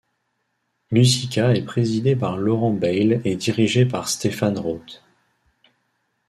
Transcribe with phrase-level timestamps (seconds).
[0.89, 5.03] Musica est présidé par Laurent Bayle et dirigé par Stéphane Roth.